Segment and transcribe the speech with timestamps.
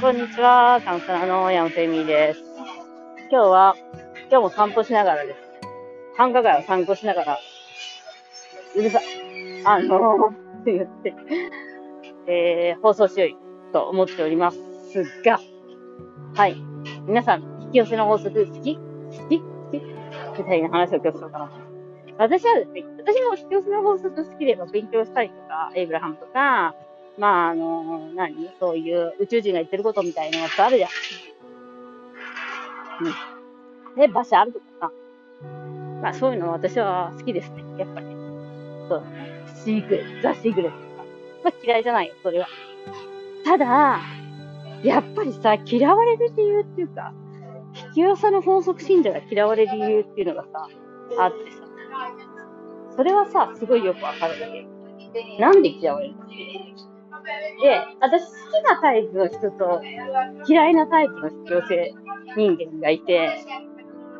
[0.00, 0.80] こんにちは。
[0.84, 2.44] カウンセラーの山本恵美です。
[3.32, 3.74] 今日は、
[4.30, 5.38] 今日も散歩しながらです。
[6.16, 7.38] 繁華街を散歩しながら、
[8.76, 9.00] うるさ、
[9.64, 11.14] あのー、って言って、
[12.28, 14.58] えー、放送しようと思っております
[15.24, 15.40] が、
[16.36, 16.54] はい。
[17.08, 18.76] 皆さん、引き寄せの法則好き？
[18.76, 18.80] 好
[19.28, 19.40] き？
[19.40, 19.82] 好き？
[20.38, 21.50] みたいな話を今日しようかな。
[22.18, 26.76] 私はですね、私も引き寄せの法則好きで勉強したりとか、エイブラハムとか、
[27.18, 28.48] まあ、あの、何？
[28.60, 30.90] そういう宇宙人が言ってることみたいなやつあるじゃん。
[33.00, 33.96] うん。
[33.96, 34.92] で、馬車あるとかさ。
[36.02, 37.64] まあ、そういうの私は好きですね。
[37.78, 38.06] やっぱり。
[38.88, 39.04] そう。
[39.64, 41.04] シークレット、ザ・シークレットとか。
[41.44, 42.46] まあ、嫌いじゃないよ、それは。
[43.44, 44.00] ただ、
[44.84, 47.12] やっぱりさ、嫌われる理由っていうか、
[47.74, 50.68] 引き寄せの法則信者が嫌われる理由っていうのがさ、
[51.18, 51.58] あってさ。
[52.96, 54.66] それはさ、すごいよくわかるだけ。
[55.40, 56.24] なんで嫌われるの？
[57.62, 59.82] で、私好きなタイプの人と
[60.46, 61.94] 嫌いなタイプの女性
[62.36, 63.30] 人間がいて、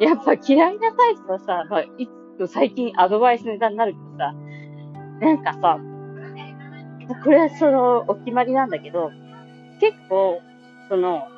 [0.00, 4.34] やっぱ嫌いなタイプはさ、まあ、いつ最近アドバイスネタになるけどさ、
[5.20, 5.78] なんかさ、
[7.22, 9.10] これはそのお決まりなんだけど、
[9.80, 10.40] 結構、
[10.88, 11.28] その、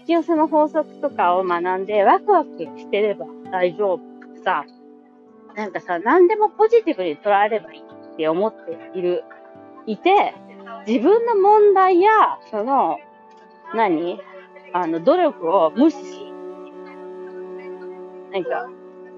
[0.00, 4.00] 引き寄せの法則とかを学んでワクワクしてれば大丈夫
[4.44, 4.64] さ、
[5.56, 9.24] なんかさ、何でもポジティブに捉えればいいって思っている、
[9.86, 10.34] いて、
[10.86, 12.10] 自分の問題や、
[12.50, 12.98] その、
[13.74, 14.20] 何？
[14.72, 16.32] あの、努力を無視し、
[18.32, 18.68] なんか、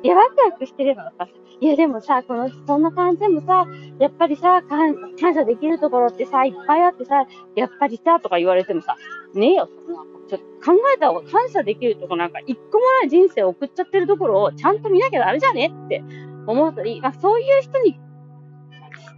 [0.02, 1.27] いや、ワクワクしてればさ、
[1.61, 3.66] いや、でもさ、この、そんな感じでもさ、
[3.98, 4.94] やっぱりさ、感
[5.34, 8.96] 謝できるところってさ、いっぱいあってさ、やっぱりさ、とか言われてもさ、
[9.34, 10.02] ねえよ、そんな。
[10.28, 16.02] ちょっと考えた方が感謝できるとこなんか、一個もない人生を送っちゃってるところをちゃんと見なきゃダメじゃねって
[16.46, 17.98] 思ったり、まあ、そういう人に、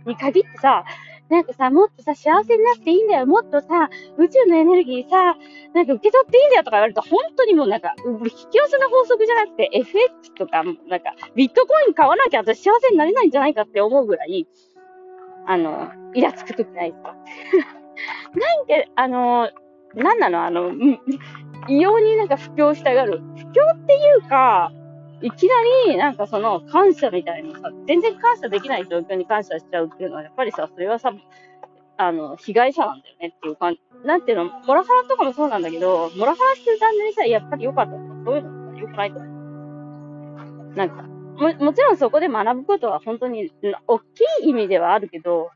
[0.06, 0.84] に限ってさ、
[1.30, 3.26] なんかさ、もっとさ、幸せになっていいんだよ。
[3.26, 5.36] もっとさ、宇宙のエネルギーさ、
[5.74, 8.18] なんか受け取っていいんだよとか言われると、本当にもうなんか、引
[8.50, 14.46] き寄せの法則じゃなくて、FX とか、なんか、ビットコイン買わなきゃ私幸せになれないんじゃないかって思うぐらい、
[15.46, 17.14] あの、イラつくときないですか？
[18.66, 19.50] なんか、あの、
[19.94, 20.44] なんなの？
[20.44, 20.72] あの、
[21.68, 23.20] 異様になんか布教したがる。
[23.36, 24.72] 布教っていうか、
[25.22, 25.54] いきな
[25.86, 31.12] り、なんかその、感謝みたいなさ、全然感謝できない状況に感謝しちゃうっていうのは、やっぱりさ、それはさ、
[31.98, 33.80] あの、被害者なんだよねっていう感じ。
[34.04, 40.74] なんていうの、モラハラとかもそうなんだけど、モラハラしてるジャンルにさ、やっぱり良かったとか、そういうの良くないと思う。
[40.74, 43.52] なんか、も、もちろんそこで学ぶことは本当に、
[43.86, 44.02] 大き
[44.44, 45.50] い意味ではあるけど、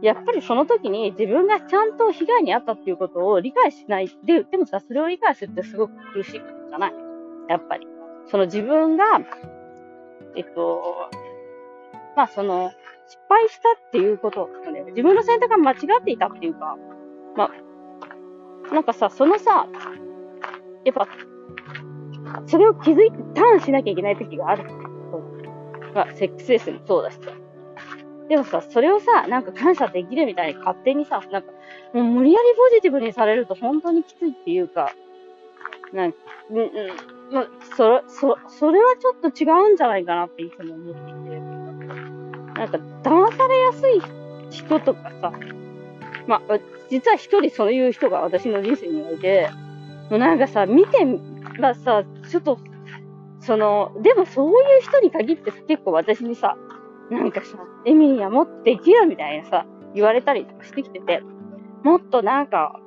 [0.00, 4.08] やっぱりその時に自分がちゃんと被害に遭ったっていうことを理解しない。
[4.24, 6.94] で、でもさ、それを理解するってすごく苦しいことじゃない
[7.48, 7.97] やっぱり。
[8.30, 9.20] その自分が、
[10.36, 11.10] えっと、
[12.16, 12.70] まあその、
[13.06, 16.76] 失敗したっていうこと、ね、自分の選択が間違っていたっていうか、
[17.36, 17.50] ま
[18.70, 19.66] あ、なんかさ、そのさ、
[20.84, 21.08] やっぱ、
[22.46, 24.64] それを気づいてターンしなきゃいけない時がある。
[25.94, 27.32] まあ、セックスレスもそうだしさ。
[28.28, 31.50] でもさ、それをさ、なんか感謝できるみたいに勝手にさ、なんか、
[31.94, 34.92] もう無理やりポジティブにされると本当にきついっていうか、
[35.94, 36.18] なんか、
[36.50, 36.68] うん、うん、
[37.30, 41.58] まあ、そ、そ、それはちょっと違うんじゃないかなっていつも思っていて。
[42.58, 44.02] なんか、騙されやすい
[44.50, 45.32] 人とかさ、
[46.26, 46.58] まあ、
[46.90, 49.50] 実は一人そういう人が私の人生にはいて、
[50.10, 50.98] もうなんかさ、見て
[51.60, 52.58] ばさ、ちょっと、
[53.40, 56.56] その、でもそういう人に限って結構私にさ、
[57.10, 61.22] なんかさ、エミリアもっとできるみたいなさ、言われたりとかしてきてて、
[61.82, 62.80] もっとなんか、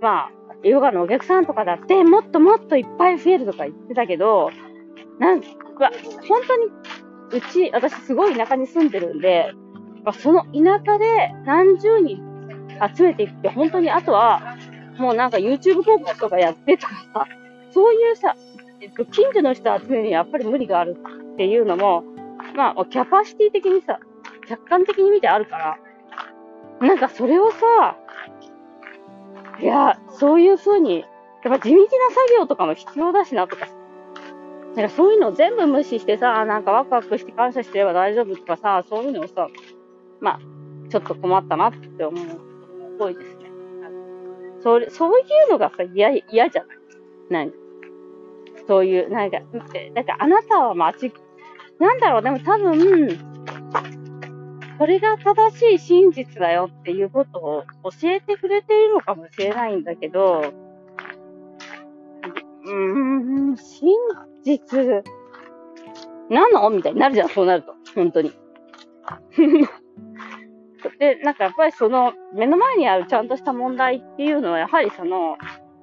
[0.00, 0.30] まあ、
[0.62, 4.50] ヨガのお客さんとかだって、もっともっといっぱい増えるとか言ってたけど、
[5.18, 5.46] なんか、
[6.28, 6.66] 本当に、
[7.32, 9.52] うち、私すごい田舎に住んでるんで、
[10.20, 12.18] その田舎で何十人
[12.96, 14.56] 集めていって、本当にあとは、
[14.98, 17.26] もうなんか YouTube 広告とかやってたらさ、
[17.70, 18.34] そういうさ、
[19.12, 20.96] 近所の人集めるにやっぱり無理がある
[21.34, 22.04] っていうのも、
[22.56, 24.00] まあ、キャパシティ的にさ、
[24.48, 25.78] 客観的に見てあるから、
[26.80, 27.96] なんかそれをさ、
[29.60, 31.00] いや、そういう風に、
[31.44, 31.90] やっぱ地道な作
[32.36, 33.68] 業とかも必要だしなとか、
[34.74, 39.48] なんかそういうのを全部無視してさ、なんかワクワクして感謝してれば大丈夫とかさ、そういうのをさ、
[40.20, 40.40] まあ、
[40.90, 42.34] ちょっと困ったなって思うこ
[42.98, 43.50] と多いですね。
[44.60, 46.64] それ、そういうのがさ、嫌、嫌じゃ
[47.30, 47.46] ない？
[47.46, 47.54] なん、
[48.66, 49.38] そういう、なんか、
[49.94, 51.12] なんかあなたは間違、
[51.78, 53.27] なんだろう、でも多分、
[54.78, 57.64] これが正しい真実だよっていうことを
[58.00, 60.42] 教えてくれているのかもしれないんだけど、
[62.64, 63.96] うーん、真
[64.44, 65.02] 実、
[66.30, 66.70] なの？
[66.70, 67.74] みたいになるじゃん、そうなると。
[67.94, 68.32] 本当に。
[70.98, 75.36] で、なんかやっぱりその、目の前にあるちゃんとした問題っていうのは、やはりその、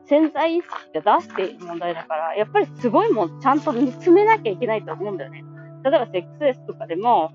[0.06, 0.72] 潜在意識
[1.02, 5.44] が出している問題だから、やっぱりすごいもんちゃんと見つめなきゃいけないと思うんだよね。
[5.84, 7.32] 例えばセックスレスとかでも、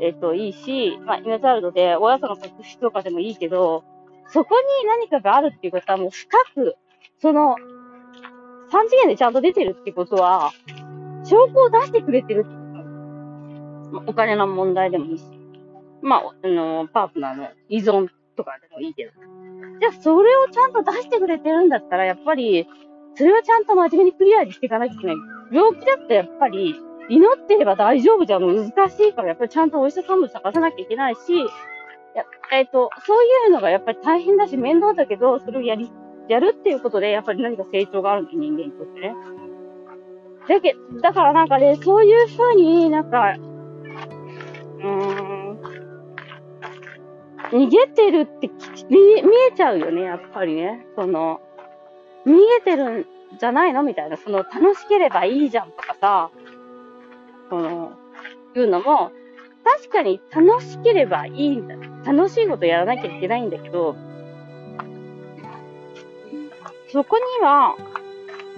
[0.00, 3.84] えっ、と、いいし、まあ、イナチャルドで親との特質とかでもいいけど、
[4.28, 6.76] そこに何かがあるっていうことはもう深く、
[7.20, 7.56] その、
[8.70, 10.52] 三次元でちゃんと出てるってことは、
[11.24, 12.48] 証拠を出してくれてるって
[13.92, 14.10] こと。
[14.10, 15.24] お金の問題でもいいし。
[16.00, 19.12] まあ、あの、パートナーの依存とかでもいいけど。
[19.80, 22.66] じゃあ、それをちゃんと出してくれてるんだったら、やっぱり、
[23.16, 25.16] それはちゃんと真面目にクリアにしていかなきゃいけない。
[25.52, 26.76] 病気だってやっぱり、
[27.08, 31.20] 祈ってれば大丈夫じゃ難しいから、やっぱりちゃんとお医者さんも探さなきゃいけないし、
[32.14, 35.90] やえっ、ー、と、そういうのがやっぱり大変だし面倒だけど、それをやり、
[36.28, 39.14] やるっていうことで、やっぱり何か成長があるんだ、人間にとってね。
[40.48, 43.34] だけ、だからなんかね、そういうふうになんか、
[44.78, 45.60] うーん、
[47.52, 48.48] 逃げてるって
[48.88, 48.98] 見
[49.52, 50.86] えちゃうよね、やっぱりね。
[50.96, 51.40] その、
[52.26, 53.06] 逃げてるん
[53.38, 54.16] じゃないのみたいな。
[54.16, 56.30] その、楽しければいいじゃんとかさ、
[57.50, 57.92] その、
[58.56, 59.12] いうのも、
[59.64, 61.74] 確かに楽しければいいんだ。
[62.12, 63.96] 楽しいことやらなきゃいけないんだけど、
[66.92, 67.76] そこには、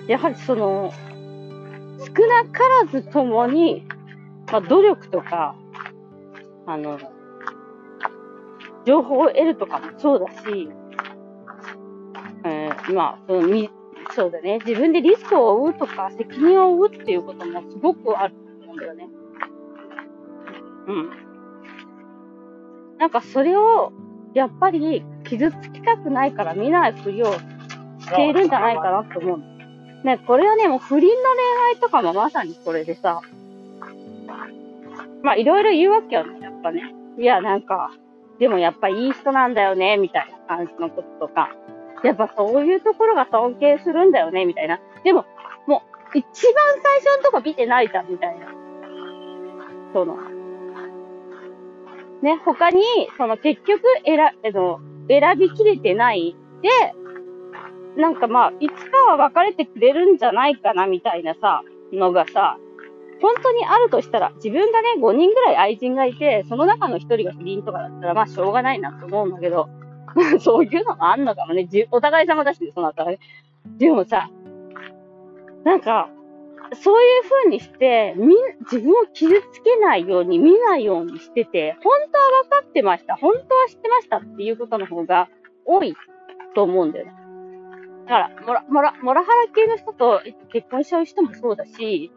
[0.07, 0.93] やはりその、
[1.99, 3.87] 少なからずともに、
[4.51, 5.55] まあ、努力とか、
[6.67, 6.99] あの、
[8.85, 10.69] 情報を得るとかもそうだし、
[12.45, 13.71] えー、まあ、そのみ、
[14.15, 14.59] そうだね。
[14.67, 18.35] 自分でリスクを負うとか、責任を負うっていうこともすごくある
[18.73, 19.09] 思うんだよね。
[20.89, 21.11] うん。
[22.99, 23.93] なんかそれを、
[24.35, 29.39] やっぱり傷つきたくないから見ないふりをしているんじゃないかなと思う。
[30.05, 33.21] ね、これはね、もう不倫の恋愛とかもまさにこれでさ、
[35.23, 36.95] まあいろいろ言うわけよね、やっぱね。
[37.19, 37.91] いや、なんか、
[38.39, 41.51] でもやっぱいい人なんだよね、みたいな感じのこととか、
[42.03, 44.81] やっぱそういうところが尊敬するんだよね、みたいな。
[45.05, 45.25] でも、
[45.67, 45.83] も
[46.15, 46.25] う、一番
[46.83, 48.52] 最初のとこ見てないじゃん、みたいな。
[49.93, 50.17] その、
[52.23, 52.83] ね、他に、
[53.17, 61.63] その結局、選、えの、選びきれてないで、なんかまあ、いつかは別れてくれるんじゃないかな、みたいなさ、
[61.93, 62.59] のがさ、
[63.21, 69.69] 本当にあるとしたら、自分がね、5人ぐらい愛人がいて、その中の1人が不倫とかだったら、まあ、しょうがないなと思うんだけど、
[70.41, 71.69] そういうのもあんのかもね。
[71.91, 73.19] お互い様だしね、その後はね。
[73.79, 74.31] でもさ、
[75.65, 76.09] なんか、
[76.75, 85.29] そういう風にして、み、自分を傷つけないように、見ないようにしてて、本当は分かってました、本当は知ってましたっていうことの方が
[85.65, 85.95] 多い
[86.55, 87.13] と思うんだよね。
[88.07, 90.23] だから、モラ、モラ、モラハラ系の人と
[90.53, 92.11] 結婚しちゃう人もそうだし、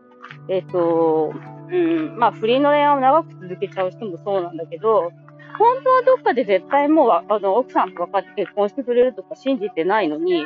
[0.50, 1.34] えっ、ー、と、
[1.72, 5.12] うん、まあ、不倫の恋愛を長く続けちゃう人もそうなんだけど、
[5.57, 10.46] 本当はどっかで絶対もう、あの、奥さんと分かって結婚してくれるとか信じてないのに、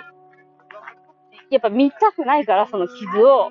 [1.50, 3.50] やっぱ見たくないから、その傷を、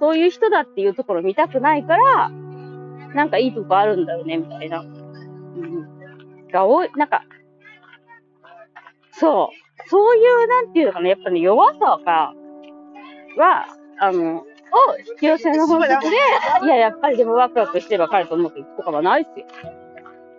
[0.00, 2.30] そういう人だっていうところ見たくないから、
[3.14, 4.80] なんかいいとこあるんだよね、みたいな。
[4.80, 6.48] うん。
[6.48, 7.24] が多い、なんか、
[9.12, 9.88] そう。
[9.88, 12.34] そういう、なんていうのかな、やっぱね、弱さが、
[13.36, 13.66] は、
[13.98, 14.44] あの、を
[14.98, 16.16] 引き寄せの法則で、
[16.64, 19.46] いや、やっぱりでもワクワクしてれば彼とうまくいくとかはないっすよ。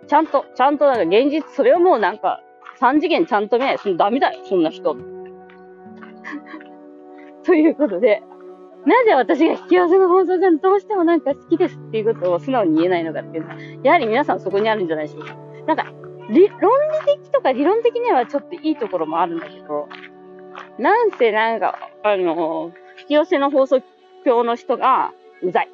[0.06, 2.40] ちゃんと、ちゃんとなんか現実、それをもうなんか、
[2.78, 4.96] 三次元ちゃんと見ないとダメだよ、そんな人。
[7.44, 8.22] ということで、
[8.86, 15.36] なぜ私が引き寄せの法則がどうしてもなんか好きですっていうことを素直に言えないのかっていうのは、やはり皆さんそこにあるんじゃないでしょうか。
[15.66, 15.92] なんか、
[16.30, 16.70] 理論
[17.06, 19.88] 理的とか理論的にはちょっといいところもあるんだけど、
[20.78, 23.84] なんせなんか、あの、引き寄せの法則
[24.24, 25.68] 教の人が、うざい。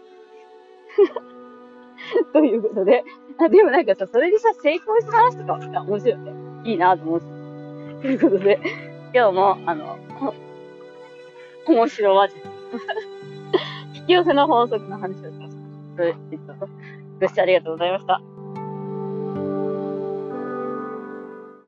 [2.33, 3.05] ということで、
[3.39, 6.33] あでもなんかさ、それにさ、成功した話とかもさ、面白いよね。
[6.65, 7.27] いいなと思うし。
[8.03, 8.59] ということで、
[9.15, 9.97] 今日も、あの、
[11.67, 12.56] 面白マジ。
[13.95, 15.63] 引き 寄せの法則の話をしました。
[17.21, 18.36] ご視聴ありがとうございました。